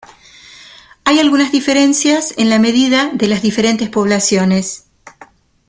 [1.05, 4.87] Hay algunas diferencias en la medida de las diferentes poblaciones.